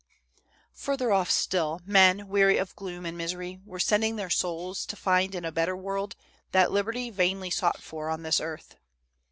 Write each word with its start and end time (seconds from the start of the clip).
"Further 0.73 1.11
off 1.13 1.29
still, 1.29 1.79
men, 1.85 2.27
weary 2.27 2.57
of 2.57 2.75
gloom 2.75 3.05
and 3.05 3.15
misery, 3.15 3.59
were 3.67 3.77
sending 3.79 4.15
their 4.15 4.31
souls 4.31 4.83
to 4.87 4.95
find 4.95 5.35
in 5.35 5.45
a 5.45 5.51
better 5.51 5.77
world 5.77 6.15
that 6.53 6.71
liberty 6.71 7.11
vainly 7.11 7.51
sought 7.51 7.83
for 7.83 8.09
on 8.09 8.23
this 8.23 8.39
earth. 8.39 8.77